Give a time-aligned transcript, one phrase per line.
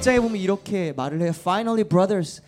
[0.00, 1.32] 1장에 보면 이렇게 말을 해요.
[1.34, 2.42] Finally, brothers.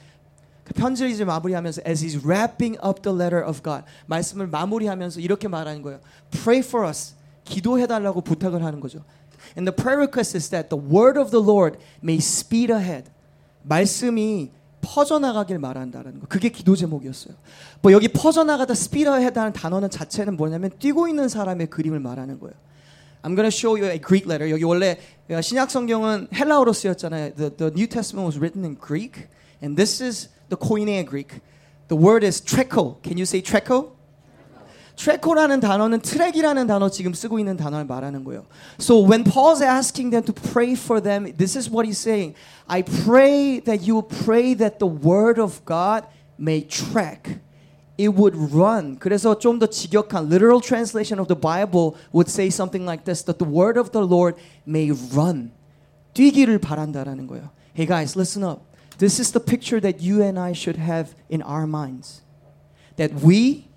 [0.65, 5.49] 그 편지를 이제 마무리하면서 as he's wrapping up the letter of God 말씀을 마무리하면서 이렇게
[5.49, 6.01] 말하는 거예요.
[6.31, 7.15] Pray for us.
[7.45, 9.05] 기도해 달라고 부탁을 하는 거죠.
[9.57, 13.11] And the prayer request is that the word of the Lord may speed ahead.
[13.65, 14.51] 말씀이
[14.81, 16.27] 퍼져나가길 말한다는 거.
[16.29, 17.35] 그게 기도 제목이었어요.
[17.83, 22.55] 뭐 여기 퍼져나가다 speed ahead라는 단어는 자체는 뭐냐면 뛰고 있는 사람의 그림을 말하는 거예요.
[23.24, 24.50] I'm going to show you a Greek letter.
[24.50, 24.98] 여기 원래
[25.30, 27.36] 신약 성경은 헬라어로 쓰였잖아요.
[27.36, 29.28] The, the New Testament was written in Greek,
[29.62, 31.42] and this is the Koine Greek.
[31.90, 33.02] The word is treko.
[33.04, 33.98] Can you say treko?
[34.98, 38.46] 트레코라는 단어는 트랙이라는 단어 지금 쓰고 있는 단어를 말하는 거예요.
[38.80, 42.34] So when Paul's asking them to pray for them, this is what he's saying.
[42.68, 46.06] I pray that you will pray that the word of God
[46.40, 47.40] may track.
[48.00, 48.98] It would run.
[49.00, 53.40] 그래서 좀 더 직역한 literal translation of the Bible would say something like this: that
[53.40, 55.52] the word of the Lord may run.
[56.14, 57.50] 뛰기를 바란다라는 거예요.
[57.74, 58.62] Hey guys, listen up.
[58.98, 62.22] This is the picture that you and I should have in our minds.
[62.98, 63.70] That we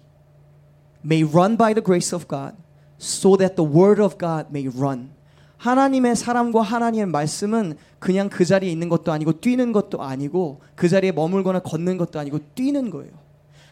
[1.02, 2.56] may run by the grace of God
[2.98, 5.12] so that the word of God may run.
[5.58, 11.12] 하나님의 사람과 하나님의 말씀은 그냥 그 자리에 있는 것도 아니고 뛰는 것도 아니고 그 자리에
[11.12, 13.12] 머물거나 걷는 것도 아니고 뛰는 거예요.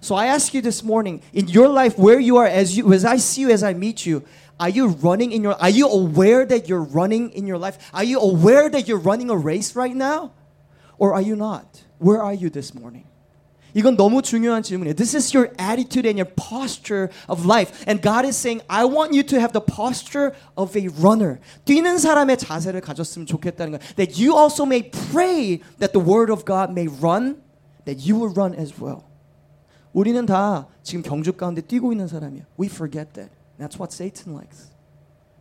[0.03, 3.05] So I ask you this morning, in your life, where you are, as you, as
[3.05, 4.23] I see you, as I meet you,
[4.61, 5.55] are you running in your?
[5.61, 7.79] Are you aware that you're running in your life?
[7.93, 10.33] Are you aware that you're running a race right now,
[10.99, 11.83] or are you not?
[11.99, 13.05] Where are you this morning?
[13.75, 14.97] 이건 너무 중요한 질문이에요.
[14.97, 17.85] This is your attitude and your posture of life.
[17.87, 21.39] And God is saying, I want you to have the posture of a runner.
[21.67, 23.97] 뛰는 사람의 자세를 가졌으면 좋겠다는 거예요.
[23.97, 24.83] That you also may
[25.13, 27.37] pray that the word of God may run,
[27.85, 29.05] that you will run as well.
[29.93, 32.45] 우리는 다 지금 경주 가운데 뛰고 있는 사람이야.
[32.59, 33.33] We forget that.
[33.59, 34.71] That's what Satan likes.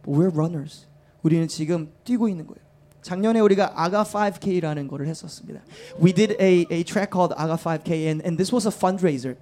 [0.03, 0.87] But we're runners.
[1.23, 2.65] 우리는 지금 뛰고 있는 거예요.
[3.01, 5.61] 작년에 우리가 아가 5K라는 거를 했었습니다.
[6.01, 9.37] We did a, a track called 아가 5K and, and this was a fundraiser.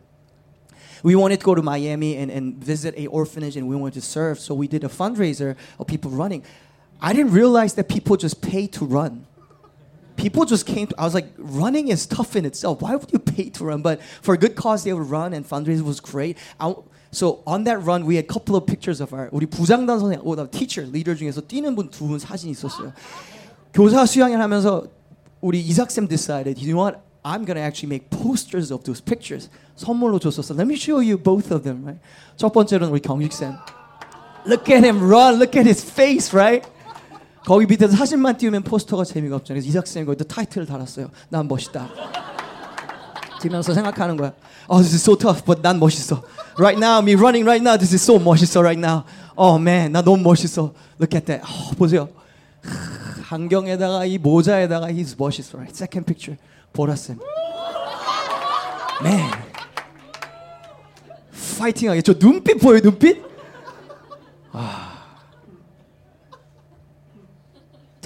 [1.03, 4.01] We wanted to go to Miami and, and visit a orphanage and we wanted to
[4.01, 4.39] serve.
[4.39, 6.43] So we did a fundraiser of people running.
[6.99, 9.25] I didn't realize that people just pay to run.
[10.15, 12.81] People just came to, I was like, running is tough in itself.
[12.81, 13.81] Why would you pay to run?
[13.81, 16.37] But for a good cause, they would run and fundraiser was great.
[16.59, 16.73] I,
[17.11, 20.21] so on that run, we had a couple of pictures of our, 우리 부장단 선생님,
[20.23, 22.93] oh, the teacher, leader 중에서 뛰는 분 두 분 사진이 있었어요.
[23.73, 24.85] 교사 수양을 하면서
[25.41, 27.01] 우리 이삭쌤 decided, you know what?
[27.23, 29.49] I'm gonna actually make posters of those pictures.
[29.75, 30.55] 선물로 줬었어.
[30.55, 31.99] Let me show you both of them, right?
[32.37, 33.57] 첫 번째로는 우리 경식쌤.
[34.47, 35.39] Look at him run.
[35.39, 36.65] Look at his face, right?
[37.44, 39.62] 거기 밑에서 사진만 띄우면 포스터가 재미가 없잖아요.
[39.62, 41.08] 그래서 이삭쌤이 거기다 타이틀을 달았어요.
[41.28, 41.88] 난 멋있다.
[43.40, 44.32] 뛰면서 생각하는 거야.
[44.68, 46.22] Oh, this is so tough, but 난 멋있어.
[46.58, 49.04] Right now, me running right now, this is so 멋있어 right now.
[49.36, 50.72] Oh man, 나 너무 멋있어.
[51.00, 51.42] Look at that.
[51.44, 52.08] Oh, 보세요.
[53.30, 55.56] 안경에다가 이 모자에다가 he's 멋있어.
[55.56, 55.72] Right.
[55.74, 56.38] Second picture.
[56.72, 57.18] 보라 쌤.
[59.00, 59.30] Man.
[61.58, 62.02] 파이팅하게.
[62.02, 63.22] 저 눈빛 보여요, 눈빛?
[64.52, 64.89] 아.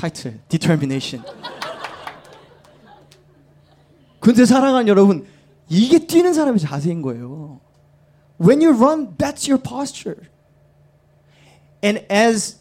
[0.04, 0.40] 타이틀.
[0.50, 1.24] Determination.
[4.20, 5.26] 근데 사랑하는 여러분,
[5.70, 7.60] 이게 뛰는 사람의 자세인 거예요.
[8.40, 10.28] When you run, that's your posture.
[11.84, 12.58] And as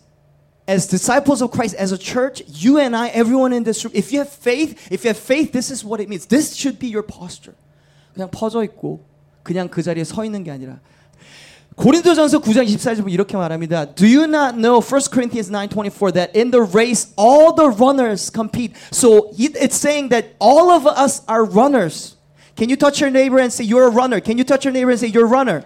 [0.69, 4.13] as disciples of Christ, as a church, you and I, everyone in this room, if
[4.13, 6.27] you have faith, if you have faith, this is what it means.
[6.27, 7.55] This should be your posture.
[8.15, 9.05] 그냥 퍼져 있고
[9.43, 10.81] 그냥 그 자리에 서 있는 게 아니라
[11.77, 13.95] 고린도전서 9장 24절 보면 이렇게 말합니다.
[13.95, 18.75] Do you not know 1 Corinthians 9:24 that in the race all the runners compete.
[18.91, 22.17] So it's saying that all of us are runners.
[22.57, 24.19] Can you touch your neighbor and say you're a runner?
[24.19, 25.63] Can you touch your neighbor and say you're a runner?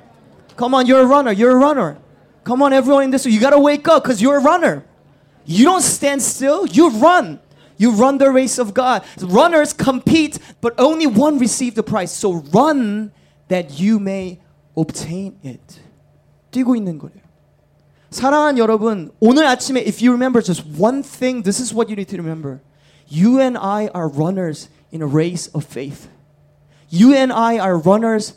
[0.57, 1.33] Come on, you're a runner.
[1.33, 1.97] You're a runner.
[2.45, 4.85] Come on, everyone in this room, you gotta wake up because you're a runner.
[5.47, 7.41] You don't stand still, you run.
[7.79, 9.03] You run the race of God.
[9.19, 12.13] Runners compete, but only one receive the prize.
[12.13, 13.13] So run
[13.49, 14.41] that you may
[14.77, 15.81] obtain it.
[16.57, 17.17] 뛰고 있는 거예요.
[18.11, 22.11] 사랑하는 여러분, 오늘 아침에 if you remember just one thing, this is what you need
[22.11, 22.61] to remember.
[23.09, 26.09] You and I are runners in a race of faith.
[26.91, 28.35] You and I are runners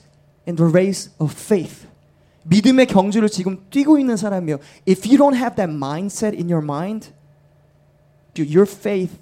[0.48, 1.88] in the race of faith.
[2.44, 4.60] 믿음의 경주를 지금 뛰고 있는 사람이요.
[4.88, 7.12] If you don't have that mindset in your mind,
[8.34, 9.18] dude, your faith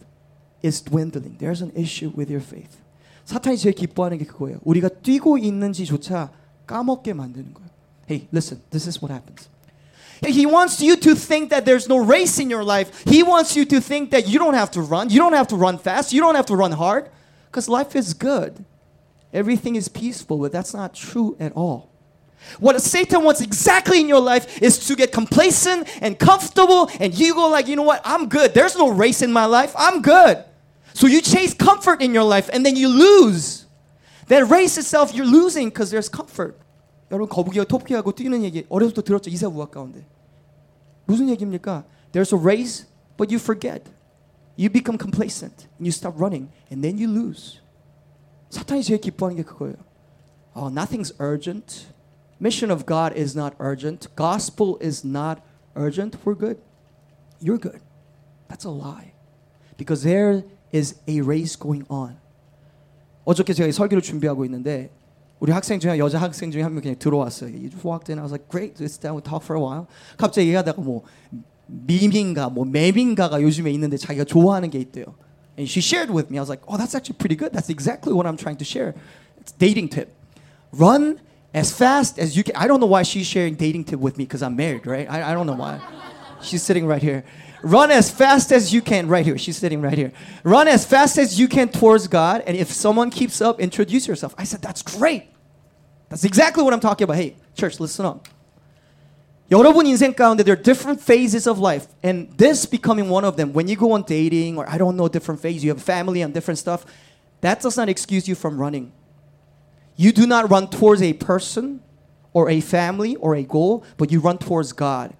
[0.63, 1.37] is dwindling.
[1.39, 2.77] There's an issue with your faith.
[3.25, 4.59] 사탄이 제일 기뻐하는 게 그거예요.
[4.63, 6.31] 우리가 뛰고 있는지조차
[6.67, 7.69] 까먹게 만드는 거예요.
[8.08, 8.62] Hey, listen.
[8.70, 9.48] This is what happens.
[10.26, 13.04] He wants you to think that there's no race in your life.
[13.04, 15.10] He wants you to think that you don't have to run.
[15.10, 16.12] You don't have to run fast.
[16.12, 17.10] You don't have to run hard.
[17.46, 18.64] Because life is good.
[19.32, 21.90] Everything is peaceful, but that's not true at all.
[22.58, 27.34] What Satan wants exactly in your life is to get complacent and comfortable, and you
[27.34, 28.00] go like, you know what?
[28.04, 28.54] I'm good.
[28.54, 29.74] There's no race in my life.
[29.76, 30.42] I'm good.
[30.94, 33.66] So you chase comfort in your life and then you lose.
[34.28, 36.58] That race itself you're losing because there's comfort.
[37.10, 40.06] 여러분 거북이와 토끼하고 뛰는 얘기 어려서부터 들었죠 이솝 우화 가운데
[41.06, 41.84] 무슨 얘기입니까?
[42.12, 43.90] There's a race, but you forget.
[44.58, 47.60] You become complacent and you stop running and then you lose.
[48.50, 49.76] 사탄이 제일 기뻐하는 게 그거예요.
[50.54, 51.86] Oh, nothing's urgent.
[52.40, 54.08] Mission of God is not urgent.
[54.16, 55.40] Gospel is not
[55.74, 56.18] urgent.
[56.24, 56.60] We're good.
[57.40, 57.80] You're good.
[58.48, 59.14] That's a lie.
[59.78, 62.18] Because there is a race going on.
[63.24, 64.90] 어저께 제가 설교를 준비하고 있는데
[65.39, 67.49] 우리 학생 중에 여자 학생 중에 한 명 그냥 들어왔어요.
[67.49, 68.17] He just walked in.
[68.19, 69.87] I was like, great, let's down, we talk for a while.
[70.17, 71.03] 갑자기 얘기하다가 뭐
[71.67, 75.15] 밈인가 뭐 맵인가가 요즘에 있는데 자기가 좋아하는 게 있대요.
[75.57, 76.37] And she shared with me.
[76.37, 77.51] I was like, oh, that's actually pretty good.
[77.53, 78.95] That's exactly what I'm trying to share.
[79.39, 80.09] It's dating tip.
[80.71, 81.19] Run
[81.53, 82.55] as fast as you can.
[82.55, 85.05] I don't know why she's sharing dating tip with me because I'm married, right?
[85.09, 85.77] I, I don't know why.
[86.41, 87.23] She's sitting right here.
[87.63, 89.37] Run as fast as you can, right here.
[89.37, 90.11] She's sitting right here.
[90.43, 92.43] Run as fast as you can towards God.
[92.45, 94.35] And if someone keeps up, introduce yourself.
[94.37, 95.27] I said, that's great.
[96.09, 97.15] That's exactly what I'm talking about.
[97.15, 98.27] Hey, church, listen up.
[99.51, 103.53] 여러분 인생 가운데 there are different phases of life and this becoming one of them
[103.53, 106.33] when you go on dating or I don't know different phase you have family and
[106.33, 106.85] different stuff
[107.41, 108.91] that does not excuse you from running
[109.95, 111.81] you do not run towards a person
[112.31, 115.13] or a family or a goal but you run towards God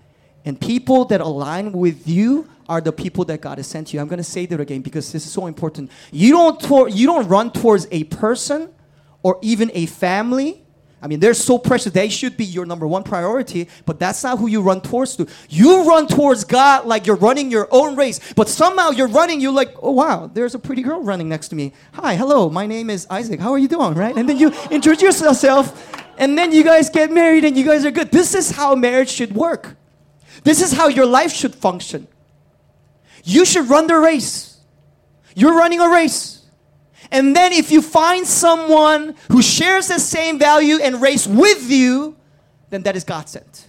[0.48, 4.08] and people that align with you are the people that God has sent you I'm
[4.08, 7.28] going to say that again because this is so important you don't tor- you don't
[7.28, 8.70] run towards a person
[9.22, 10.64] or even a family
[11.00, 11.92] I mean, they're so precious.
[11.92, 15.28] They should be your number one priority, but that's not who you run towards to.
[15.48, 19.52] You run towards God like you're running your own race, but somehow you're running, you're
[19.52, 21.72] like, oh wow, there's a pretty girl running next to me.
[21.92, 23.38] Hi, hello, my name is Isaac.
[23.38, 23.94] How are you doing?
[23.94, 24.16] Right?
[24.16, 27.92] And then you introduce yourself, and then you guys get married and you guys are
[27.92, 28.10] good.
[28.10, 29.76] This is how marriage should work.
[30.43, 32.07] This is how your life should function.
[33.23, 34.57] You should run the race.
[35.35, 36.41] You're running a race.
[37.11, 42.15] And then if you find someone who shares the same value and race with you,
[42.69, 43.67] then that is God sent.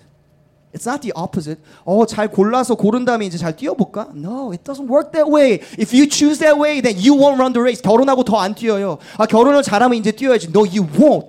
[0.72, 1.60] It's not the opposite.
[1.86, 4.12] 어, 잘 골라서 고른 다음에 이제 잘 뛰어볼까?
[4.14, 5.60] No, it doesn't work that way.
[5.78, 7.80] If you choose that way, then you won't run the race.
[7.80, 8.98] 결혼하고 더 안 뛰어요.
[9.16, 10.48] 아, 결혼을 잘하면 이제 뛰어야지.
[10.48, 11.28] No, you won't.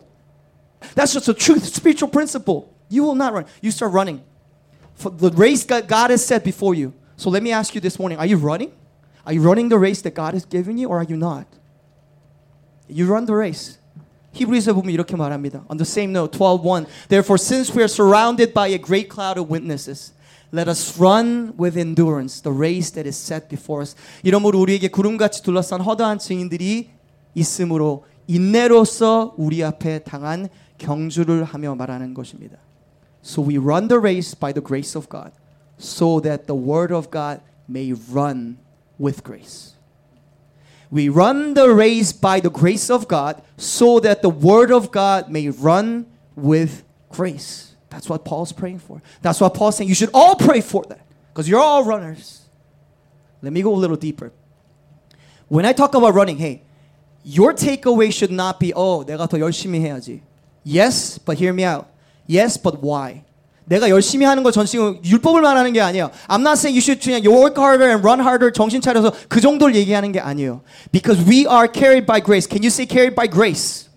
[0.96, 2.74] That's just a truth, spiritual principle.
[2.90, 3.46] You will not run.
[3.62, 4.22] You start running.
[5.00, 6.94] For the race that God has set before you.
[7.18, 8.72] So let me ask you this morning, are you running?
[9.25, 11.48] Are you running the race that God has given you or are you not?
[12.88, 13.80] You run the race.
[14.34, 15.63] 히브리서 보면 이렇게 말합니다.
[15.69, 16.86] On the same note, 12:1.
[17.07, 20.12] Therefore, since we are surrounded by a great cloud of witnesses,
[20.52, 23.96] let us run with endurance the race that is set before us.
[24.24, 26.90] 이러므로 우리에게 구름같이 둘러싼 허다한 증인들이
[27.34, 32.57] 있으므로 인내로서 우리 앞에 당한 경주를 하며 말하는 것입니다.
[33.22, 35.31] So we run the race by the grace of God,
[35.78, 38.57] so that the word of God may run
[38.98, 39.74] with grace.
[40.92, 45.30] We run the race by the grace of God so that the word of God
[45.30, 46.06] may run
[46.36, 47.75] with grace.
[47.90, 49.02] That's what Paul's praying for.
[49.22, 49.90] That's what Paul's saying.
[49.90, 52.42] You should all pray for that because you're all runners.
[53.42, 54.31] Let me go a little deeper.
[55.48, 56.62] When I talk about running, hey,
[57.24, 60.21] your takeaway should not be, oh, 내가 더 열심히 해야지.
[60.64, 61.88] Yes, but hear me out.
[62.30, 63.24] Yes, but why?
[63.66, 66.12] 내가 열심히 하는 거 전신 율법을 말하는 게 아니에요.
[66.28, 69.76] I'm not saying you should 그냥 work harder and run harder 정신 차려서 그 정도를
[69.76, 70.62] 얘기하는 게 아니에요.
[70.92, 72.47] Because we are carried by grace.
[72.47, 73.90] Can you say carried by grace?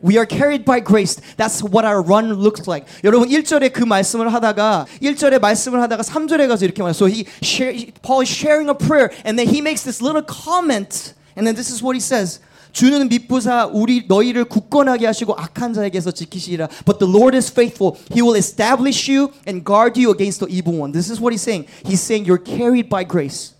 [0.00, 1.20] We are carried by grace.
[1.36, 2.86] That's what our run looks like.
[3.04, 6.94] 여러분 1절에 그 말씀을 하다가 1절에 말씀을 하다가 3절에 가서 이렇게 말해요.
[6.94, 11.14] So he share, Paul is sharing a prayer and then he makes this little comment
[11.36, 12.40] and then this is what he says.
[12.73, 16.67] 주는 미쁘사 우리 너희를 굳건하게 하시고 악한 자에게서 지키시리라.
[16.85, 17.95] But the Lord is faithful.
[18.11, 20.91] He will establish you and guard you against the evil one.
[20.91, 21.67] This is what he's saying.
[21.85, 23.53] He's saying you're carried by grace.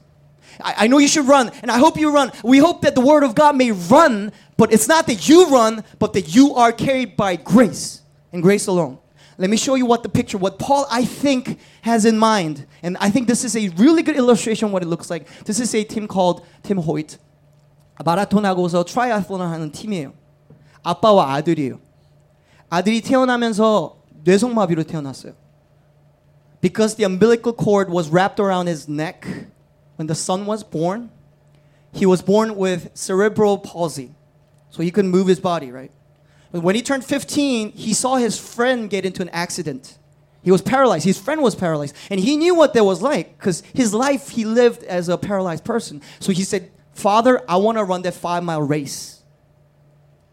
[0.59, 2.31] I, I know you should run, and I hope you run.
[2.43, 5.83] We hope that the word of God may run, but it's not that you run,
[5.99, 8.01] but that you are carried by grace
[8.31, 8.97] and grace alone.
[9.37, 12.65] Let me show you what the picture, what Paul, I think, has in mind.
[12.81, 15.27] And I think this is a really good illustration what it looks like.
[15.45, 17.17] This is a team called Team Hoyt.
[18.04, 20.12] 마라톤하고서 트라이아슬론을 하는 팀이에요.
[20.82, 21.78] 아빠와 아들이에요.
[22.70, 25.34] 아들이 태어나면서 뇌성마비로 태어났어요.
[26.60, 29.26] Because the umbilical cord was wrapped around his neck
[29.96, 31.10] when the son was born,
[31.92, 34.14] he was born with cerebral palsy.
[34.70, 35.90] So he couldn't move his body, right?
[36.52, 39.98] But when he turned 15, he saw his friend get into an accident.
[40.42, 41.04] He was paralyzed.
[41.04, 41.94] His friend was paralyzed.
[42.10, 45.64] And he knew what that was like because his life he lived as a paralyzed
[45.64, 46.00] person.
[46.20, 49.22] So he said, Father, I want to run that five mile race.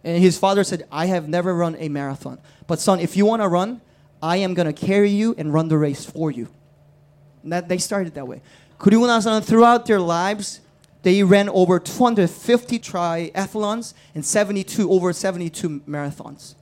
[0.03, 2.39] And his father said, I have never run a marathon.
[2.67, 3.81] But son, if you want to run,
[4.21, 6.47] I am going to carry you and run the race for you.
[7.43, 8.41] And that they started that way.
[8.79, 10.61] 그리고 나서는 throughout their lives,
[11.05, 16.55] They ran over 250 triathlons and 72 over 72 marathons.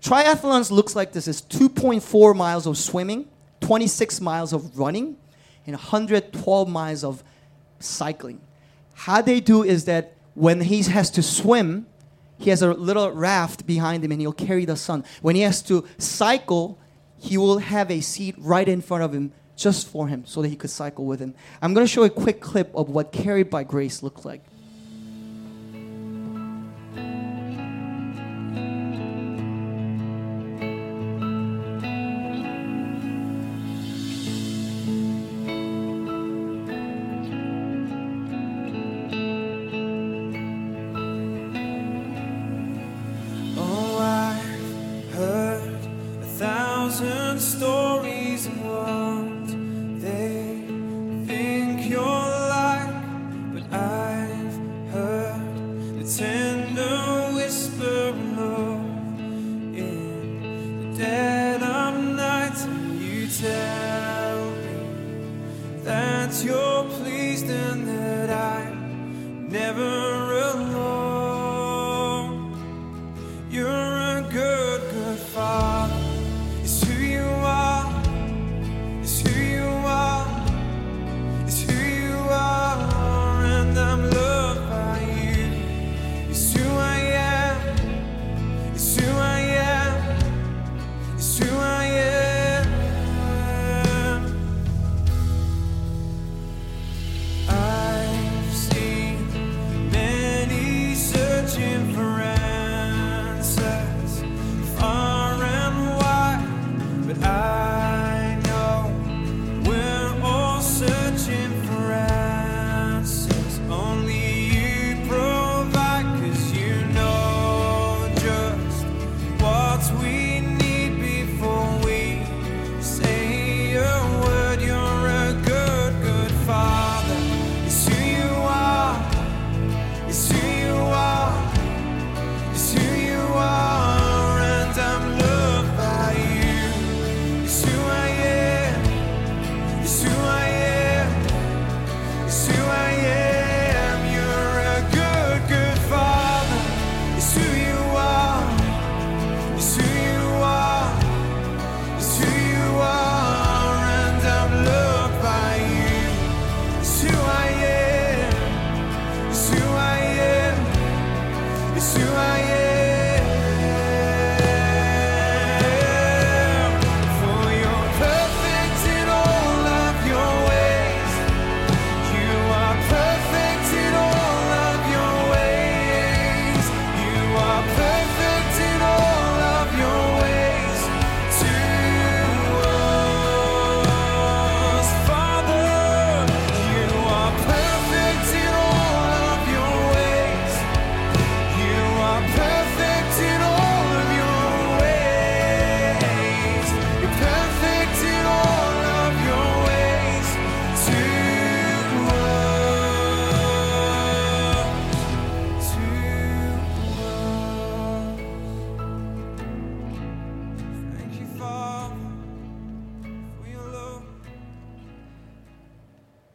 [0.00, 3.28] Triathlons looks like this: is 2.4 miles of swimming,
[3.60, 5.18] 26 miles of running,
[5.66, 7.22] and 112 miles of
[7.80, 8.40] cycling.
[8.97, 11.85] How they do is that when he has to swim,
[12.39, 15.03] he has a little raft behind him and he'll carry the son.
[15.21, 16.79] When he has to cycle,
[17.15, 20.47] he will have a seat right in front of him just for him so that
[20.47, 21.35] he could cycle with him.
[21.61, 24.43] I'm going to show a quick clip of what Carried by Grace looked like.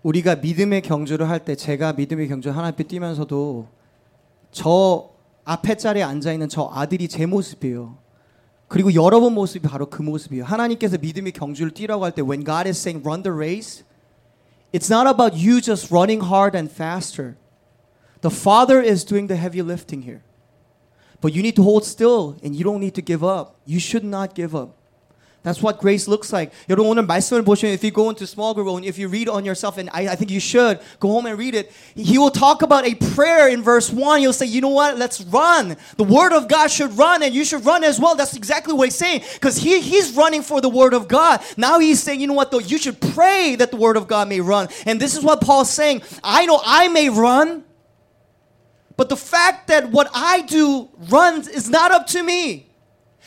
[0.03, 3.67] 우리가 믿음의 경주를 할 때 제가 믿음의 경주 하나님 뛰면서도
[4.51, 5.10] 저
[5.44, 7.98] 앞에 자리에 앉아 있는 저 아들이 제 모습이에요.
[8.67, 10.44] 그리고 여러분 모습이 바로 그 모습이에요.
[10.44, 13.84] 하나님께서 믿음의 경주를 뛰라고 할 때 when God is saying run the race
[14.74, 17.38] it's not about you just running hard and faster.
[18.22, 20.22] The Father is doing the heavy lifting here.
[21.22, 23.56] But you need to hold still and you don't need to give up.
[23.65, 24.75] You should not give up.
[25.48, 26.51] That's what grace looks like.
[26.67, 29.46] 여러분 오늘 말씀을 보시면 if you go into small group and if you read on
[29.46, 32.63] yourself and I, I think you should go home and read it, he will talk
[32.63, 34.20] about a prayer in verse 1.
[34.20, 35.77] He'll say, you know what, let's run.
[35.96, 38.13] The word of God should run and you should run as well.
[38.13, 41.39] That's exactly what he's saying because he, he's running for the word of God.
[41.56, 44.27] Now he's saying, you know what though, you should pray that the word of God
[44.27, 44.67] may run.
[44.86, 46.01] And this is what Paul's saying.
[46.25, 47.63] I know I may run,
[48.98, 52.67] but the fact that what I do runs is not up to me.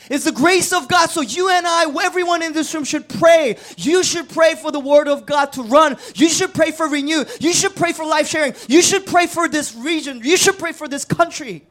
[0.09, 1.09] It's the grace of God.
[1.09, 3.57] So you and I, everyone in this room should pray.
[3.77, 5.97] You should pray for the word of God to run.
[6.15, 7.23] You should pray for renew.
[7.39, 8.55] You should pray for life sharing.
[8.67, 10.21] You should pray for this region.
[10.23, 11.67] You should pray for this country.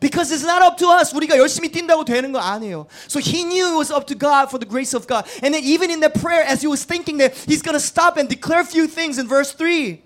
[0.00, 1.12] Because it's not up to us.
[1.12, 2.86] 우리가 열심히 뛴다고 되는 거 아니에요.
[3.08, 5.26] So he knew it was up to God for the grace of God.
[5.42, 8.16] And then even in the prayer, as he was thinking that he's going to stop
[8.16, 10.00] and declare a few things in verse 3.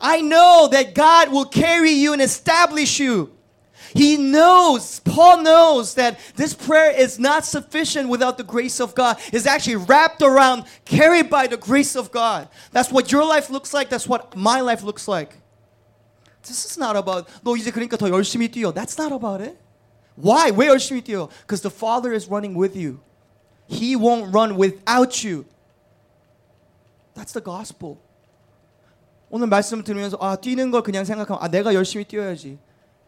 [0.00, 3.30] I know that God will carry you and establish you.
[3.94, 9.18] He knows, Paul knows that this prayer is not sufficient without the grace of God.
[9.32, 12.48] It's actually wrapped around, carried by the grace of God.
[12.72, 13.88] That's what your life looks like.
[13.88, 15.36] That's what my life looks like.
[16.42, 18.72] This is not about, 너 이제 그러니까 더 열심히 뛰어.
[18.72, 19.58] That's not about it.
[20.16, 20.50] Why?
[20.50, 21.28] 왜 열심히 뛰어?
[21.42, 23.00] Because the Father is running with you.
[23.66, 25.46] He won't run without you.
[27.14, 27.98] That's the gospel.
[29.30, 32.58] 오늘 말씀 들으면서 아 뛰는 걸 그냥 생각하면 아 내가 열심히 뛰어야지.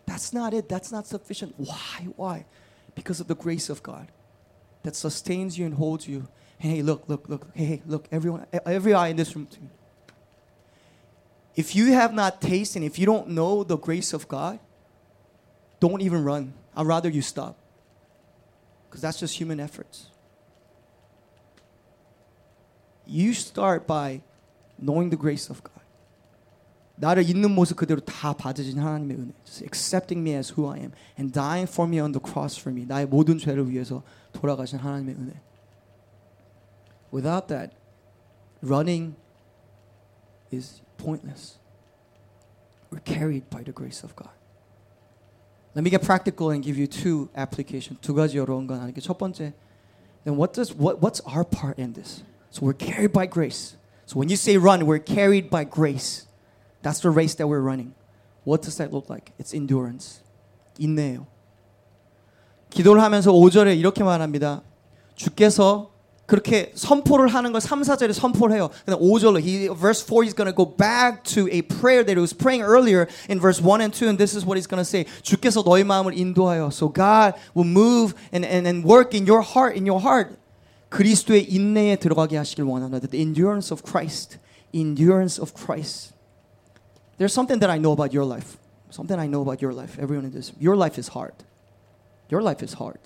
[0.08, 0.68] That's not it.
[0.68, 1.54] That's not sufficient.
[1.58, 2.08] Why?
[2.16, 2.46] Why?
[2.96, 4.08] Because of the grace of God
[4.82, 6.28] that sustains you and holds you.
[6.58, 7.48] Hey, look, look, look.
[7.54, 8.08] Hey, hey, look.
[8.12, 9.46] Everyone, every eye in this room.
[9.46, 9.60] Too.
[11.56, 14.60] If you have not tasted, if you don't know the grace of God,
[15.80, 16.54] don't even run.
[16.76, 17.58] I'd rather you stop.
[18.88, 20.08] Because that's just human efforts.
[23.06, 24.22] You start by
[24.80, 25.77] knowing the grace of God.
[26.97, 29.33] 나를 있는 모습 그대로 다 받으신 하나님의 은혜.
[29.45, 32.73] Just accepting me as who I am and dying for me on the cross for
[32.73, 32.87] me.
[32.87, 34.03] 나의 모든 죄를 위해서
[34.33, 35.33] 돌아가신 하나님의 은혜.
[37.13, 37.75] Without that,
[38.63, 39.17] running
[40.53, 41.59] is pointless.
[42.91, 44.33] We're carried by the grace of God.
[45.75, 48.01] Let me get practical and give you two applications.
[48.01, 49.55] 두 가지 어려운 건 아니게 첫 번째,
[50.25, 52.23] then what does what what's our part in this?
[52.51, 53.77] So we're carried by grace.
[54.05, 56.27] So when you say run, we're carried by grace.
[56.83, 57.95] That's the race that we're running.
[58.45, 59.33] What does that look like?
[59.39, 60.21] It's endurance.
[60.79, 61.27] 인내예요.
[62.71, 64.63] 기도를 하면서 5절에 이렇게 말합니다.
[65.15, 65.91] 주께서
[66.27, 68.71] 그렇게 선포를 하는 걸 3, 4절에 선포를 해요.
[68.87, 72.21] 근데 5절로 he verse 4 he's going to go back to a prayer that he
[72.21, 74.89] was praying earlier in verse 1 and 2 and this is what he's going to
[74.89, 75.05] say.
[75.23, 79.77] 주께서 너희 마음을 인도하여 so God will move and, and, and work in your heart
[79.77, 80.35] in your heart.
[80.89, 83.09] 그리스도의 인내에 들어가게 하시길 원합니다.
[83.09, 84.39] The endurance of Christ.
[84.73, 86.15] Endurance of Christ.
[87.19, 88.57] There's something that I know about your life.
[88.91, 89.99] Something I know about your life.
[89.99, 90.53] Everyone in this.
[90.59, 91.35] Your life is hard.
[92.29, 92.99] Your life is hard.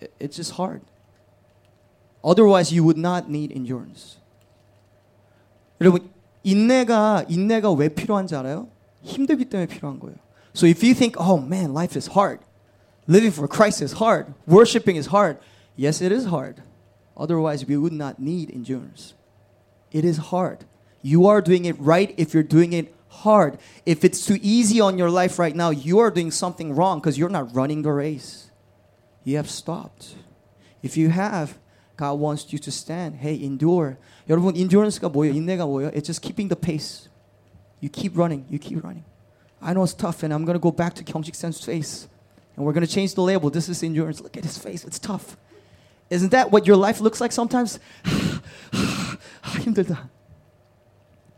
[0.00, 0.82] It- It's just hard.
[2.22, 4.16] Otherwise, you would not need endurance.
[5.80, 6.08] 여러분,
[6.44, 8.68] 인내가 인내가 왜 필요한지 알아요?
[9.02, 10.16] 힘들기 때문에 필요한 거예요.
[10.54, 12.40] So if you think, oh man, life is hard,
[13.08, 15.38] living for Christ is hard, worshiping is hard.
[15.76, 16.62] Yes, it is hard.
[17.16, 19.14] Otherwise, we would not need endurance.
[19.92, 20.64] It is hard.
[21.02, 23.58] You are doing it right if you're doing it hard.
[23.84, 27.18] If it's too easy on your life right now, you are doing something wrong because
[27.18, 28.50] you're not running the race.
[29.22, 30.14] You have stopped.
[30.82, 31.58] If you have,
[31.96, 33.16] God wants you to stand.
[33.16, 33.98] Hey, endure.
[34.28, 35.34] 여러분, endurance가 뭐예요?
[35.34, 35.90] 인내가 뭐예요?
[35.94, 37.08] It's just keeping the pace.
[37.80, 38.46] You keep running.
[38.48, 39.04] You keep running.
[39.62, 42.08] I know it's tough, and I'm gonna go back to Kyungshik Sen's face,
[42.56, 43.48] and we're gonna change the label.
[43.48, 44.20] This is endurance.
[44.20, 44.84] Look at his face.
[44.84, 45.36] It's tough.
[46.10, 47.78] Isn't that what your life looks like sometimes?
[49.64, 50.10] 힘들다.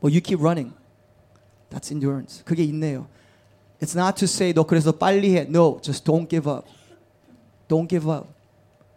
[0.00, 0.74] But you keep running.
[1.70, 2.42] That's endurance.
[2.44, 3.06] 그게 인내요.
[3.80, 5.48] It's not to say 너 그래서 빨리 해.
[5.48, 6.66] No, just don't give up.
[7.68, 8.28] Don't give up.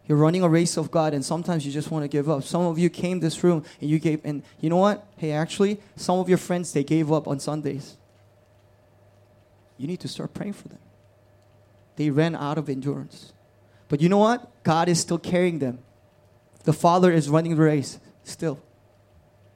[0.07, 2.43] You're running a race of God, and sometimes you just want to give up.
[2.43, 5.05] Some of you came this room and you gave, and you know what?
[5.17, 7.95] Hey, actually, some of your friends they gave up on Sundays.
[9.77, 10.79] You need to start praying for them.
[11.95, 13.33] They ran out of endurance,
[13.87, 14.63] but you know what?
[14.63, 15.79] God is still carrying them.
[16.63, 18.59] The Father is running the race still.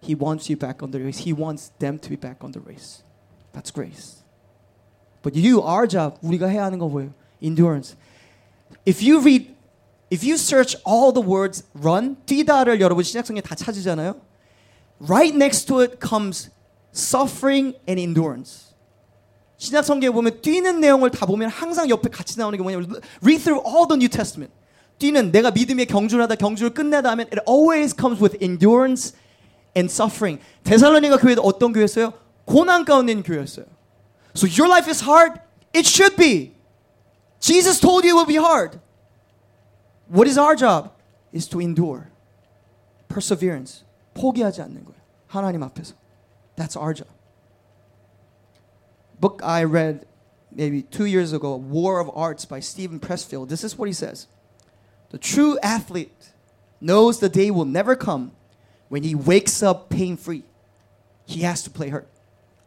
[0.02, 1.20] He wants you back on the race.
[1.20, 3.04] He wants them to be back on the race.
[3.54, 4.24] That's grace.
[5.22, 7.14] But you, our job, 우리가 해야 하는 거 뭐예요?
[7.42, 7.96] Endurance.
[8.86, 9.56] If you read,
[10.12, 14.16] if you search all the words run, 뛰다를 여러분 신약성에 다 찾으잖아요.
[15.00, 16.50] Right next to it comes
[16.94, 18.74] suffering and endurance.
[19.58, 23.64] 신약 성경에 보면 뛰는 내용을 다 보면 항상 옆에 같이 나오는 게 뭐냐면 read through
[23.66, 24.54] all the New Testament.
[25.00, 29.16] 뛰는 내가 믿음의 경주를 하다 경주를 끝내다 하면 it always comes with endurance
[29.79, 30.43] and suffering.
[30.65, 32.13] 데살로니가 교회도 어떤 교회였어요?
[32.45, 33.67] 고난 가운데 있는 교회였어요.
[34.35, 35.41] So your life is hard?
[35.73, 36.55] It should be.
[37.41, 38.81] Jesus told you it will be hard.
[40.09, 40.91] What is our job?
[41.33, 42.09] Is to endure.
[43.09, 43.85] Perseverance.
[44.15, 44.99] 포기하지 않는 거예요.
[45.29, 45.95] 하나님 앞에서.
[46.57, 47.09] That's our job.
[49.21, 50.07] Book I read
[50.51, 53.49] maybe two years ago, War of Arts by Steven Pressfield.
[53.49, 54.27] This is what he says
[55.11, 56.33] The true athlete
[56.81, 58.33] knows the day will never come
[58.90, 60.44] when he wakes up pain free.
[61.26, 62.08] He has to play hurt.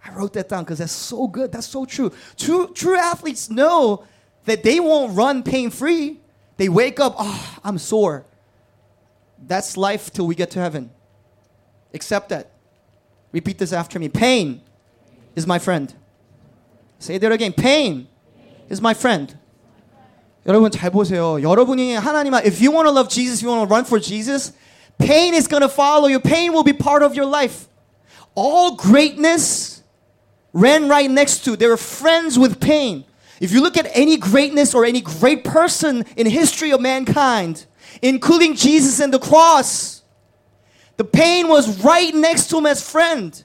[0.04, 1.52] I wrote that down because that's so good.
[1.52, 2.12] That's so true.
[2.36, 4.04] True, true athletes know
[4.44, 6.20] that they won't run pain free.
[6.56, 8.24] They wake up, oh, I'm sore.
[9.46, 10.90] That's life till we get to heaven.
[11.92, 12.50] Accept that.
[13.32, 14.08] Repeat this after me.
[14.08, 14.62] Pain
[15.34, 15.92] is my friend.
[16.98, 17.52] Say that again.
[17.52, 18.08] Pain
[18.68, 19.36] is my friend.
[20.46, 21.40] 여러분 잘 보세요.
[21.42, 23.98] 여러분이 하나님 앞- if you want to love Jesus, if you want to run for
[23.98, 24.52] Jesus,
[25.01, 26.19] pain is going to follow you.
[26.19, 27.67] Pain will be part of your life.
[28.35, 29.83] All greatness
[30.53, 31.55] ran right next to.
[31.55, 33.05] They were friends with pain.
[33.39, 37.65] If you look at any greatness or any great person in history of mankind,
[38.01, 40.03] including Jesus and the cross,
[40.97, 43.43] the pain was right next to him as friend.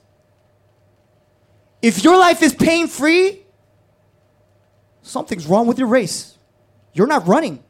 [1.81, 3.43] If your life is pain free,
[5.03, 6.37] something's wrong with your race.
[6.93, 7.63] You're not running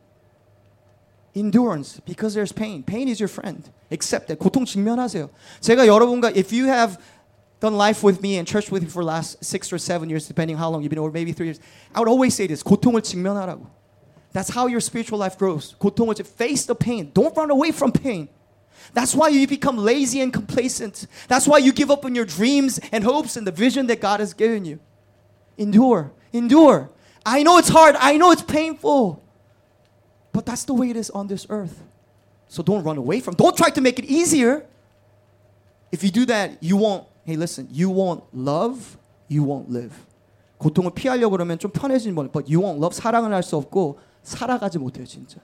[1.36, 2.84] Endurance because there's pain.
[2.84, 3.70] Pain is your friend.
[3.90, 4.40] Accept it.
[4.40, 5.30] 고통 직면하세요.
[5.62, 6.98] 제가 여러분과 if you have
[7.62, 10.28] done life with me and church with me for the last six or seven years,
[10.28, 11.60] depending how long you've been, or maybe three years,
[11.96, 13.66] I would always say this: 고통을 직면하라고.
[14.34, 15.76] That's how your spiritual life grows.
[15.80, 17.12] 고통을 직- face the pain.
[17.14, 18.28] Don't run away from pain.
[18.94, 21.08] That's why you become lazy and complacent.
[21.28, 24.20] That's why you give up on your dreams and hopes and the vision that God
[24.20, 24.80] has given you.
[25.58, 26.12] Endure.
[26.34, 26.90] Endure.
[27.26, 27.96] I know it's hard.
[28.00, 29.24] I know it's painful.
[30.36, 31.84] But that's the way it is on this earth.
[32.48, 33.36] So don't run away from.
[33.36, 34.66] Don't try to make it easier.
[35.92, 37.06] If you do that, you won't.
[37.26, 37.68] Hey, listen.
[37.72, 38.98] You won't love.
[39.28, 39.94] You won't live.
[40.60, 42.30] 고통을 피하려고 그러면 좀 편해지는 번.
[42.32, 42.94] But you won't love.
[42.96, 45.40] 사랑을 할 수 없고 살아가지 못해요, 진짜.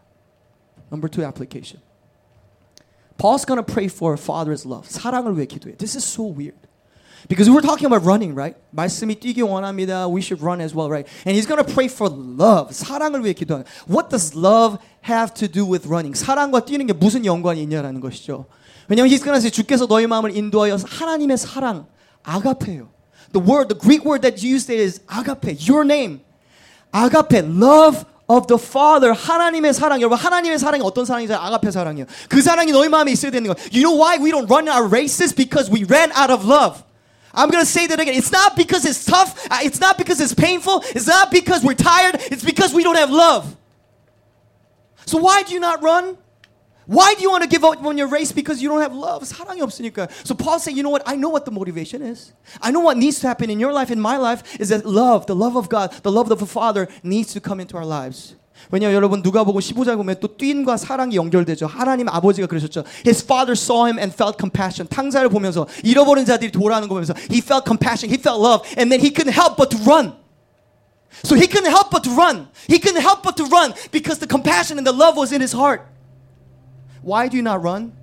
[0.91, 1.81] Number two application.
[3.17, 4.87] Paul's gonna pray for father's love.
[4.87, 5.75] 사랑을 위해 기도해.
[5.77, 6.55] This is so weird.
[7.27, 8.55] Because we're talking about running, right?
[8.71, 10.07] 말씀이 뛰기 원합니다.
[10.07, 11.05] We should run as well, right?
[11.25, 12.71] And he's gonna pray for love.
[12.71, 13.65] 사랑을 위해 기도하는.
[13.89, 16.15] What does love have to do with running?
[16.15, 18.45] 사랑과 뛰는 게 무슨 연관이 있냐라는 것이죠.
[18.87, 21.87] 왜냐하면 he's gonna say 주께서 너희 마음을 인도하여 하나님의 사랑
[22.23, 22.87] 아가페요.
[23.33, 25.57] The word, the Greek word that used there is agape.
[25.67, 26.21] Your name.
[26.91, 29.11] 아가페, love of the Father.
[29.11, 29.99] 하나님의 사랑.
[29.99, 31.33] 여러분, 하나님의 사랑이 어떤 사랑이죠?
[31.35, 32.05] 아가페 사랑이요.
[32.29, 33.67] 그 사랑이 너희 마음에 있어야 되는 거예요.
[33.73, 35.35] You know why we don't run our races?
[35.35, 36.83] Because we ran out of love.
[37.33, 38.15] I'm gonna say that again.
[38.15, 39.45] It's not because it's tough.
[39.51, 40.83] Uh, It's not because it's painful.
[40.95, 42.15] It's not because we're tired.
[42.31, 43.55] It's because we don't have love.
[45.05, 46.17] So why do you not run?
[46.87, 48.31] Why do you want to give up on your race?
[48.31, 49.23] Because you don't have love.
[49.23, 50.09] 사랑이 없으니까.
[50.25, 51.03] So Paul said, you know what?
[51.05, 52.31] I know what the motivation is.
[52.61, 55.27] I know what needs to happen in your life, in my life, is that love,
[55.27, 58.35] the love of God, the love of the Father needs to come into our lives.
[58.71, 61.67] 왜냐 여러분 누가복음 15장 보면 또 뛴과 사랑이 연결되죠.
[61.67, 62.83] 하나님 아버지가 그러셨죠.
[63.05, 64.87] His father saw him and felt compassion.
[64.89, 68.99] 탕자를 보면서 잃어버린 자들이 돌아오는 거 보면서 he felt compassion, he felt love, and then
[68.99, 70.13] he couldn't help but to run.
[71.23, 72.47] So he couldn't help but to run.
[72.67, 75.53] He couldn't help but to run because the compassion and the love was in his
[75.53, 75.87] heart.
[77.01, 77.93] Why do you not run?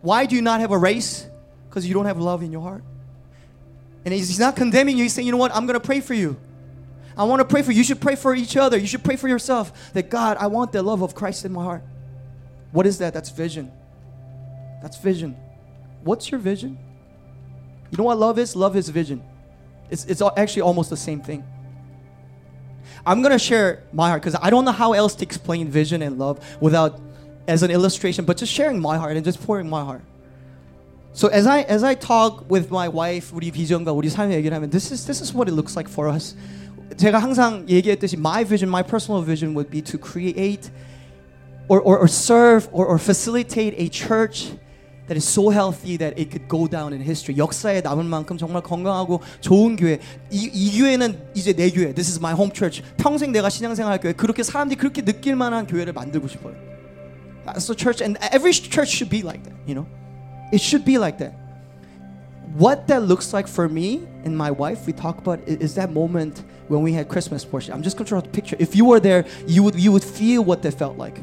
[0.00, 1.26] Why do you not have a race?
[1.68, 2.82] Because you don't have love in your heart.
[4.04, 5.04] And he's he's not condemning you.
[5.04, 5.54] He's saying, you know what?
[5.54, 6.36] I'm going to pray for you.
[7.16, 7.78] I want to pray for you.
[7.78, 8.78] You should pray for each other.
[8.78, 9.92] You should pray for yourself.
[9.92, 11.82] That God, I want the love of Christ in my heart.
[12.72, 13.12] What is that?
[13.12, 13.70] That's vision.
[14.80, 15.36] That's vision.
[16.02, 16.78] What's your vision?
[17.90, 18.54] You know what love is?
[18.56, 19.22] Love is vision.
[19.90, 21.44] It's, it's al- actually almost the same thing.
[23.04, 26.18] I'm gonna share my heart because I don't know how else to explain vision and
[26.18, 27.00] love without
[27.48, 30.02] as an illustration, but just sharing my heart and just pouring my heart.
[31.12, 34.70] So as I as I talk with my wife, 우리 비전과 우리 삶의 얘기를 하면
[34.70, 36.34] this is this is what it looks like for us.
[36.96, 40.70] 제가 항상 얘기했듯이 my vision, my personal vision would be to create
[41.68, 44.52] or, or, or serve or, or facilitate a church
[45.06, 47.36] that is so healthy that it could go down in history.
[47.38, 49.98] 역사에 남을 만큼 정말 건강하고 좋은 교회.
[50.30, 51.94] 이, 이 교회는 이제 내 교회.
[51.94, 52.82] This is my home church.
[52.96, 54.12] 평생 내가 신앙생활할 교회.
[54.12, 56.54] 그렇게 사람들이 그렇게 느낄 만한 교회를 만들고 싶어요.
[57.46, 59.56] That's the church, and every church should be like that.
[59.66, 59.86] You know,
[60.52, 61.34] it should be like that.
[62.56, 65.90] What that looks like for me and my wife, we talk about i- is that
[65.90, 67.74] moment when we had Christmas worship.
[67.74, 68.56] I'm just gonna draw a picture.
[68.58, 71.18] If you were there, you would you would feel what that felt like.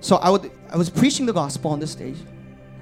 [0.00, 2.16] So I would I was preaching the gospel on the stage.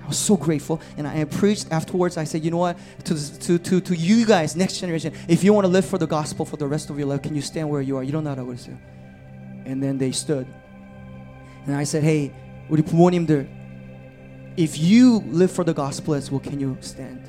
[0.03, 2.17] I was so grateful, and I preached afterwards.
[2.17, 5.53] I said, you know what, to to to to you guys, next generation, if you
[5.53, 7.71] want to live for the gospel for the rest of your life, can you stand
[7.71, 8.03] where you are?
[8.03, 8.77] You don't know how to say.
[9.65, 10.47] And then they stood,
[11.67, 12.33] and I said, hey,
[12.69, 13.47] 우리 부모님들,
[14.57, 17.21] if you live for the gospel as well, can you stand?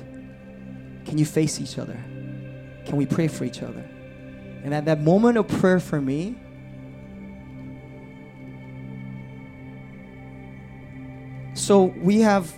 [1.06, 1.96] Can you face each other?
[2.86, 3.84] Can we pray for each other?
[4.64, 6.36] And at that moment of prayer for me,
[11.54, 12.52] so we have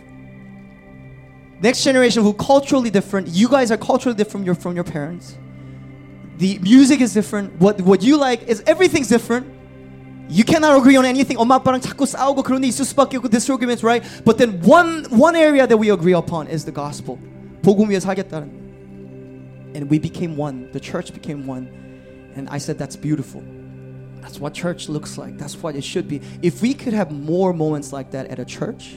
[1.60, 3.28] next generation who culturally different.
[3.28, 5.36] You guys are culturally different from your from your parents.
[6.38, 7.58] The music is different.
[7.60, 9.46] What what you like is everything's different.
[10.28, 11.38] You cannot agree on anything.
[11.38, 14.02] 엄마 아빠랑 자꾸 싸우고 그런 데 있을 수밖에 없고 disagreements, right?
[14.24, 17.18] But then one one area that we agree upon is the gospel.
[17.62, 18.50] 복음 위에 살겠다는.
[19.74, 20.70] And we became one.
[20.72, 21.68] The church became one.
[22.35, 23.43] And I said that's beautiful.
[24.21, 25.37] That's what church looks like.
[25.37, 26.21] That's what it should be.
[26.41, 28.95] If we could have more moments like that at a church,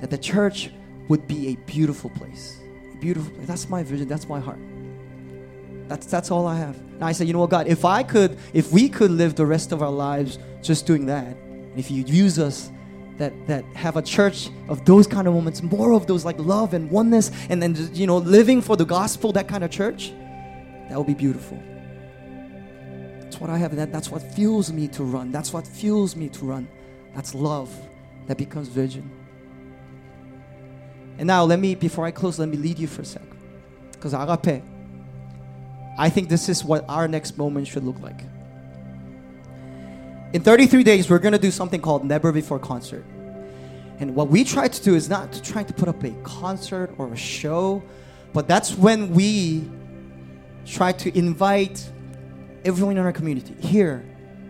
[0.00, 0.70] that the church
[1.08, 2.56] would be a beautiful place.
[2.94, 3.46] A beautiful place.
[3.46, 4.08] That's my vision.
[4.08, 4.60] That's my heart.
[5.88, 6.76] That's that's all I have.
[6.76, 9.44] And I said, you know what, God, if I could, if we could live the
[9.44, 12.70] rest of our lives just doing that, and if you use us
[13.18, 16.72] that that have a church of those kind of moments, more of those like love
[16.72, 20.12] and oneness, and then just, you know living for the gospel, that kind of church,
[20.88, 21.62] That would be beautiful.
[23.34, 23.74] That's what I have.
[23.74, 25.32] That, that's what fuels me to run.
[25.32, 26.68] That's what fuels me to run.
[27.16, 27.68] That's love
[28.28, 29.10] that becomes vision.
[31.18, 33.24] And now, let me, before I close, let me lead you for a sec.
[33.90, 34.62] Because agape,
[35.98, 38.20] I think this is what our next moment should look like.
[40.32, 43.04] In 33 days, we're going to do something called Never Before Concert.
[43.98, 46.94] And what we try to do is not to try to put up a concert
[46.98, 47.82] or a show,
[48.32, 49.68] but that's when we
[50.64, 51.90] try to invite
[52.64, 54.04] everyone in our community here,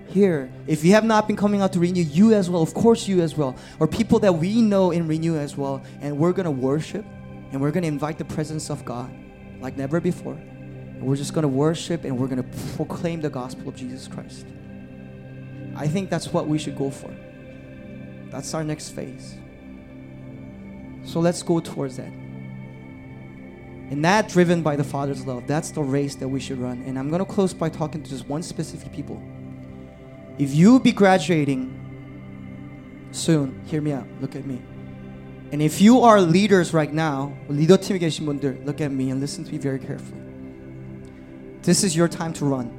[0.08, 0.50] here.
[0.66, 3.20] If you have not been coming out to Renew, you as well, of course, you
[3.20, 7.04] as well, or people that we know in Renew as well, and we're gonna worship
[7.52, 9.14] and we're gonna invite the presence of God
[9.60, 10.34] like never before.
[10.34, 12.46] And we're just gonna worship and we're gonna
[12.76, 14.46] proclaim the gospel of Jesus Christ.
[15.76, 17.10] I think that's what we should go for.
[18.30, 19.36] That's our next phase.
[21.04, 22.23] So let's go towards that.
[23.89, 26.83] And that driven by the Father's love, that's the race that we should run.
[26.85, 29.21] And I'm going to close by talking to just one specific people.
[30.37, 31.73] If you be graduating
[33.11, 34.05] soon, hear me out.
[34.21, 34.61] Look at me.
[35.51, 39.19] And if you are leaders right now, leader 팀에 계신 분들, look at me and
[39.19, 40.21] listen to me very carefully.
[41.63, 42.69] This is your time to run.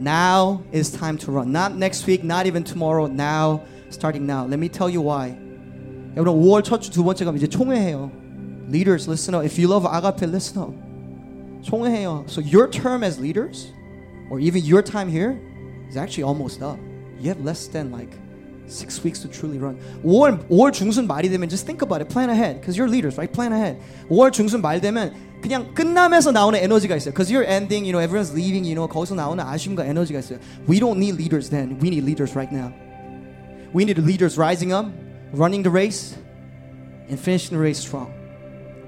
[0.00, 1.52] Now is time to run.
[1.52, 3.06] Not next week, not even tomorrow.
[3.06, 4.44] Now, starting now.
[4.44, 5.38] Let me tell you why.
[6.16, 8.10] 여러분 5월 첫 주 두 번째 가면 이제 총회해요.
[8.70, 9.44] Leaders, listen up.
[9.44, 10.74] If you love agape, listen up.
[11.62, 12.28] 총회해요.
[12.28, 13.72] So your term as leaders,
[14.30, 15.38] or even your time here,
[15.88, 16.78] is actually almost up.
[17.20, 18.10] You have less than like
[18.66, 19.78] six weeks to truly run.
[20.04, 22.08] 5월 5월 중순 말이 되면 just think about it.
[22.08, 23.32] Plan ahead, because you're leaders, right?
[23.32, 23.78] Plan ahead.
[24.10, 27.12] 5월 중순 말 되면 그냥 끝나면서 나오는 에너지가 있어요.
[27.12, 30.38] Because you're ending, you know, everyone's leaving, you know, 거기서 나오는 아쉬움과 에너지가 있어요.
[30.68, 31.78] We don't need leaders then.
[31.80, 32.72] We need leaders right now.
[33.72, 34.86] We need leaders rising up,
[35.32, 36.16] running the race,
[37.08, 38.10] and finishing the race strong.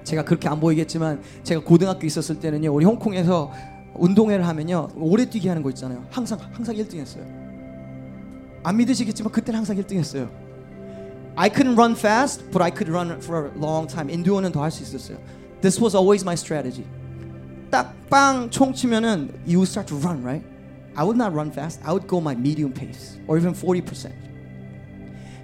[0.04, 3.52] 제가 그렇게 안 보이겠지만 제가 고등학교 있었을 때는요 우리 홍콩에서
[3.96, 7.24] 운동회를 하면요 오래 뛰기 하는 거 있잖아요 항상 항상 1등 했어요
[8.64, 10.30] 안 믿으시겠지만 그때는 항상 1등 했어요
[11.36, 14.72] I couldn't run fast but I could run for a long time 인두어는 더 할
[14.72, 15.18] 수 있었어요
[15.62, 16.86] This was always my strategy
[17.72, 20.46] 딱빵총 치면은 you start to run right
[20.96, 24.12] I would not run fast I would go my medium pace or even 40%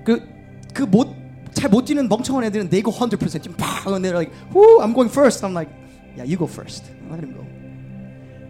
[0.04, 1.08] 그그 못
[1.55, 5.09] 잘못 뛰는 멍청한 애들은 they go 100% 지금 팍 and they're like, whoo, I'm going
[5.09, 5.45] first.
[5.45, 5.71] I'm like,
[6.17, 6.85] yeah, you go first.
[7.11, 7.45] Let him go.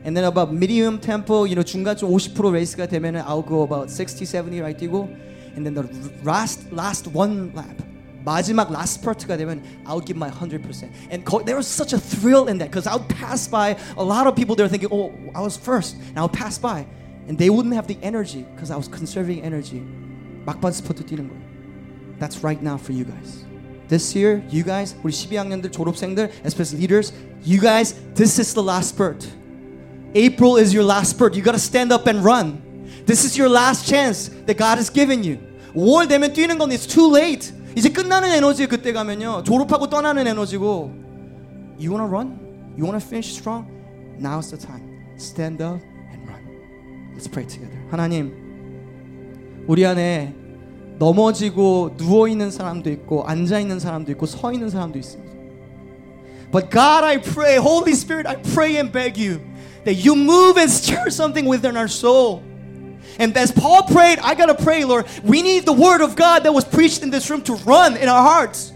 [0.05, 3.91] And then about medium tempo, you know, 중간 좀 50% 레이스가 되면은 I'll go about
[3.91, 5.09] 60, 70 right 뛰고,
[5.57, 5.85] and then the
[6.25, 7.83] last last one lap.
[8.25, 10.89] 마지막 last part가 되면 I would give my 100%.
[11.11, 14.05] And co- there was such a thrill in that because I would pass by a
[14.05, 14.57] lot of people.
[14.57, 16.87] They're thinking, oh, I was first, and I would pass by,
[17.29, 19.83] and they wouldn't have the energy because I was conserving energy.
[20.45, 21.48] 막판 스포트 뛰는 거예요.
[22.19, 23.45] That's right now for you guys.
[23.89, 27.13] This year, you guys, 우리 12학년들 졸업생들, especially leaders,
[27.45, 29.27] you guys, this is the last spurt.
[30.15, 31.35] April is your last spurt.
[31.35, 32.63] You got to stand up and run.
[33.05, 35.39] This is your last chance that God has given you.
[35.75, 37.53] 5월 되면 뛰는 건 it's too late.
[37.77, 39.43] 이제 끝나는 에너지 그때 가면요.
[39.45, 40.93] 졸업하고 떠나는 에너지고.
[41.79, 42.39] You wanna run?
[42.79, 43.67] You wanna finish strong?
[44.19, 44.83] Now's the time.
[45.19, 45.81] Stand up
[46.13, 46.41] and run.
[47.15, 47.77] Let's pray together.
[47.91, 48.33] 하나님,
[49.67, 50.33] 우리 안에
[50.99, 55.35] 넘어지고 누워 있는 사람도 있고 앉아 있는 사람도 있고 서 있는 사람도 있습니다.
[56.53, 59.41] But God, I pray, Holy Spirit, I pray and beg you
[59.85, 62.43] that you move and stir something within our soul.
[63.19, 66.53] And as Paul prayed, I gotta pray, Lord, we need the word of God that
[66.53, 68.73] was preached in this room to run in our hearts.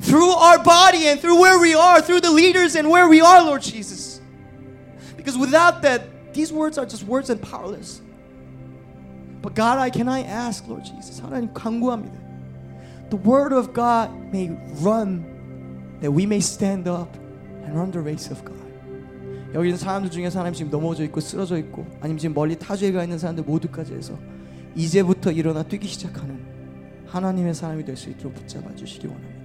[0.00, 3.42] Through our body and through where we are, through the leaders and where we are,
[3.42, 4.20] Lord Jesus.
[5.16, 8.00] Because without that, these words are just words and powerless.
[9.46, 12.14] But God, I can I ask, Lord Jesus, 하나님 간구합니다.
[13.10, 14.50] The word of God may
[14.82, 15.24] run,
[16.00, 17.10] that we may stand up
[17.64, 18.62] and run the race of God.
[19.54, 23.02] 여기 있는 사람들 중에 사람이 지금 넘어져 있고 쓰러져 있고 아니면 지금 멀리 타주에 가
[23.02, 24.18] 있는 사람들 모두까지 해서
[24.74, 26.40] 이제부터 일어나 뛰기 시작하는
[27.06, 29.42] 하나님의 사람이 될 수 있도록 붙잡아 주시기 원합니다.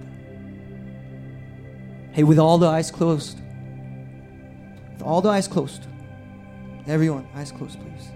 [2.14, 3.38] Hey, with all the eyes closed,
[4.92, 5.86] with all the eyes closed,
[6.88, 8.10] everyone, eyes closed, please.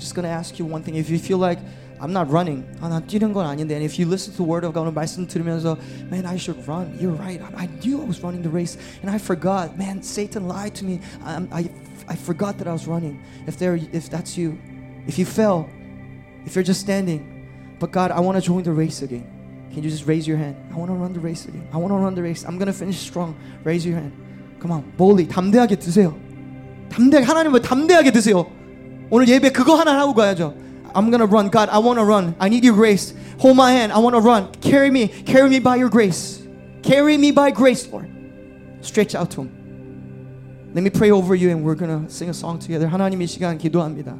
[0.00, 0.96] just gonna ask you one thing.
[0.96, 1.58] If you feel like
[2.00, 4.64] I'm not running, 아, 난 뛰는 건 아닌데, and if you listen to the word
[4.66, 5.78] of God, 오늘 말씀 들으면서,
[6.10, 6.96] man, I should run.
[7.00, 7.40] You're right.
[7.40, 9.78] I, I knew I was running the race, and I forgot.
[9.78, 11.00] Man, Satan lied to me.
[11.24, 11.70] I, I,
[12.08, 13.22] I forgot that I was running.
[13.46, 14.58] If there, if that's you,
[15.06, 15.68] if you fell,
[16.44, 17.48] if you're just standing,
[17.78, 19.26] but God, I want to join the race again.
[19.72, 20.56] Can you just raise your hand?
[20.72, 21.66] I want to run the race again.
[21.72, 22.44] I want to run the race.
[22.44, 23.36] I'm gonna finish strong.
[23.64, 24.12] Raise your hand.
[24.60, 26.16] Come on, boldly, 담대하게 드세요.
[26.88, 28.46] 담대 하나님을 담대하게 드세요.
[29.11, 30.55] 오늘 예배 그거 하나 하고 가야죠.
[30.93, 31.51] I'm gonna run.
[31.51, 32.33] God, I wanna run.
[32.39, 33.13] I need your grace.
[33.39, 33.93] Hold my hand.
[33.93, 34.47] I wanna run.
[34.61, 35.07] Carry me.
[35.25, 36.47] Carry me by your grace.
[36.81, 38.07] Carry me by grace, Lord.
[38.81, 39.49] Stretch out to him.
[40.73, 42.87] Let me pray over you and we're gonna sing a song together.
[42.87, 44.15] 하나님 이 시간 기도합니다.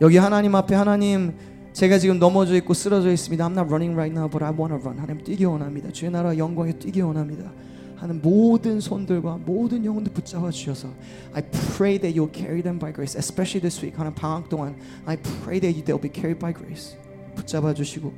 [0.00, 1.34] 여기 하나님 앞에 하나님
[1.72, 3.44] 제가 지금 넘어져 있고 쓰러져 있습니다.
[3.44, 4.98] I'm not running right now, but I want to run.
[4.98, 5.90] 하나님 뛰기 원합니다.
[5.90, 7.50] 주의 나라 영광에 뛰기 원합니다.
[7.98, 10.88] 하는 모든 손들과 모든 영혼들 붙잡아 주셔서
[11.32, 11.42] I
[11.76, 13.98] pray that you'll carry them by grace, especially this week.
[13.98, 16.96] 하는 방학 동안 I pray that they'll be carried by grace.
[17.34, 18.12] 붙잡아 주시고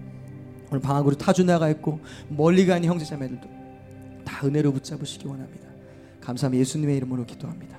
[0.70, 3.48] 오늘 방학으로 타주 나가 있고 멀리 가는 형제자매들도
[4.24, 5.68] 다 은혜로 붙잡으시기 원합니다.
[6.20, 6.60] 감사합니다.
[6.60, 7.78] 예수님의 이름으로 기도합니다.